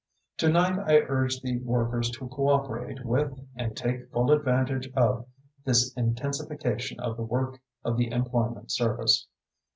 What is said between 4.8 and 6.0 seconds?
of this